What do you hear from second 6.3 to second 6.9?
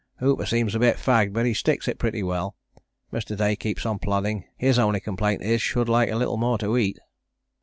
more to